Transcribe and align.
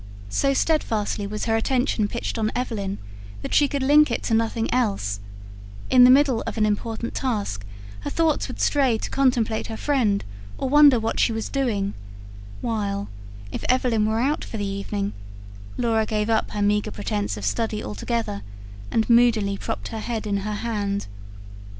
So 0.29 0.55
steadfastly 0.55 1.27
was 1.27 1.45
her 1.45 1.55
attention 1.55 2.07
pitched 2.07 2.39
on 2.39 2.51
Evelyn 2.55 2.97
that 3.43 3.53
she 3.53 3.67
could 3.67 3.83
link 3.83 4.09
it 4.09 4.23
to 4.23 4.33
nothing 4.33 4.67
else: 4.73 5.19
in 5.91 6.05
the 6.05 6.09
middle 6.09 6.41
of 6.47 6.57
an 6.57 6.65
important 6.65 7.13
task, 7.13 7.63
her 7.99 8.09
thoughts 8.09 8.47
would 8.47 8.59
stray 8.59 8.97
to 8.97 9.11
contemplate 9.11 9.67
her 9.67 9.77
friend 9.77 10.23
or 10.57 10.67
wonder 10.69 10.99
what 10.99 11.19
she 11.19 11.31
was 11.31 11.49
doing; 11.49 11.93
while, 12.61 13.09
if 13.51 13.63
Evelyn 13.69 14.07
were 14.07 14.19
out 14.19 14.43
for 14.43 14.57
the 14.57 14.65
evening, 14.65 15.13
Laura 15.77 16.07
gave 16.07 16.31
up 16.31 16.49
her 16.49 16.63
meagre 16.63 16.89
pretence 16.89 17.37
of 17.37 17.45
study 17.45 17.83
altogether, 17.83 18.41
and 18.89 19.07
moodily 19.07 19.55
propped 19.55 19.89
her 19.89 19.99
head 19.99 20.25
in 20.25 20.37
her 20.37 20.55
hand. 20.65 21.05